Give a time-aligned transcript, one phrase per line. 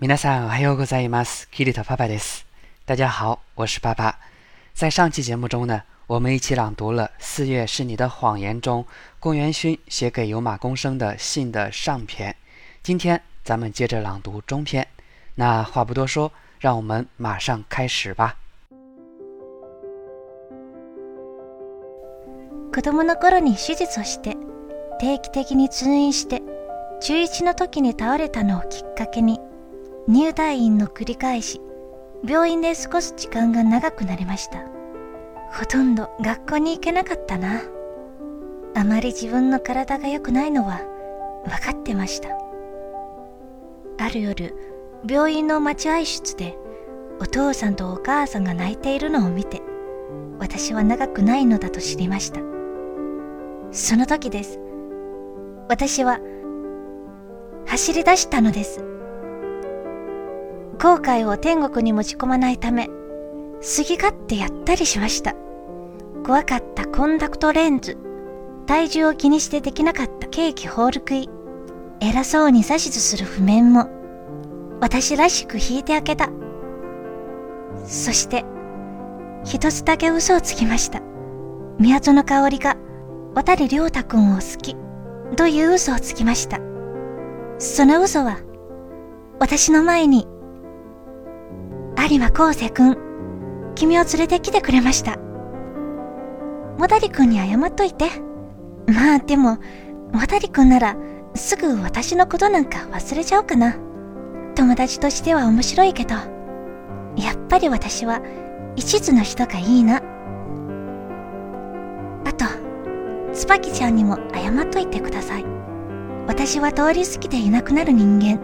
[0.00, 1.48] 皆さんおはようございます。
[1.50, 2.46] キリトパパです。
[2.86, 4.18] 大家好，我是爸爸。
[4.74, 8.86] 在上期节目中呢，我们一起朗读了《四月是你的谎言》中
[9.18, 12.36] 龚元勋写给有马公生的信的上篇。
[12.82, 14.86] 今天咱们接着朗读中篇。
[15.34, 16.30] 那话不多说，
[16.60, 18.36] 让我们马上开始吧。
[22.70, 24.36] 子供の頃に手術をして
[25.00, 26.42] 定期的に通院して
[27.00, 29.40] 中1の時に倒れたのをきっかけに
[30.08, 31.60] 入退院の繰り返し
[32.26, 34.64] 病院で過ごす時間が長くなりました。
[35.52, 37.60] ほとんど学校に行けなかったな。
[38.74, 40.80] あまり自分の体が良くないのは
[41.44, 42.30] 分かってました。
[43.98, 44.54] ある夜
[45.06, 46.56] 病院の待合室で
[47.20, 49.60] お父さんとお母さんが泣いているのを見て
[50.38, 52.40] 私は長くないのだと知りました。
[53.72, 54.58] その時です。
[55.68, 56.18] 私は
[57.66, 58.97] 走り出したのです。
[60.80, 65.34] 後悔を天国に持ち込まないため好き勝手やったりしました。
[66.24, 67.96] 怖かったコンダクトレンズ。
[68.66, 71.30] 体重を気にしてできなかったケーキホール食い。
[72.00, 73.88] 偉そうに指図する譜面も。
[74.80, 76.30] 私らしく弾いてあげた。
[77.84, 78.44] そして
[79.44, 81.00] 一つだけ嘘をつきました。
[81.80, 82.76] 宮園香織が
[83.34, 84.76] 渡り良太君を好き。
[85.34, 86.60] という嘘をつきました。
[87.58, 88.38] その嘘は
[89.40, 90.28] 私の前に
[92.10, 92.96] 有馬康生君
[93.74, 95.18] 君を連れてきてくれました
[96.78, 98.06] 渡君に謝っといて
[98.86, 99.58] まあでも
[100.14, 100.96] 渡君なら
[101.34, 103.76] すぐ私のことなんか忘れちゃおうかな
[104.54, 108.22] 友達としては面白いけどやっぱり私は
[108.74, 110.02] 一途の人がいいな
[112.24, 112.46] あと
[113.34, 115.44] 椿ちゃんにも謝っといてください
[116.26, 118.40] 私は通り過ぎていなくなる人間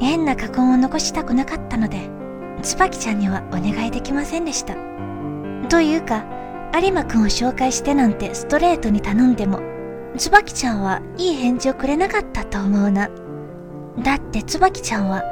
[0.00, 2.25] 変な過言を残したくなかったので
[2.62, 4.74] 椿ちゃんにはお願いできませんでした。
[5.68, 6.24] というか
[6.74, 9.60] 有馬くんを紹介してなんてストレートに頼んでも
[10.16, 13.08] 椿ちゃんはいい返事をくれなかったと思うな。
[13.98, 15.22] だって椿ちゃんは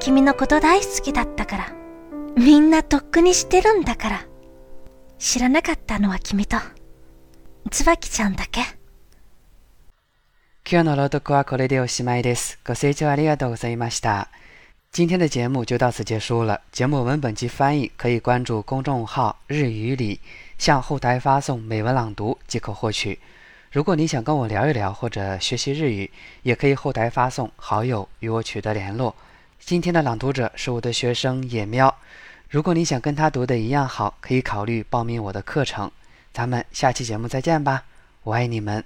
[0.00, 1.72] 君のこと大好きだったから。
[2.36, 4.26] みんなとっくに知ってるんだから。
[5.18, 6.58] 知らなかったのは君と。
[7.70, 8.60] 椿ちゃんだけ。
[10.70, 12.58] 今日の朗読はこれでおしまいです。
[12.66, 14.28] ご清聴ありがとうございました。
[14.96, 16.58] 今天的节目就到此结束了。
[16.72, 20.18] 节目文本及翻译可以关注公众号“日语里”，
[20.56, 23.18] 向后台发送美文朗读即可获取。
[23.70, 26.10] 如果你想跟我聊一聊或者学习日语，
[26.44, 29.14] 也可以后台发送好友与我取得联络。
[29.60, 31.94] 今天的朗读者是我的学生野喵，
[32.48, 35.92] 如果你想跟他读的一样好，可以考虑报名我的课程。
[36.32, 37.84] 咱们下期节目再见吧，
[38.22, 38.82] 我爱你们。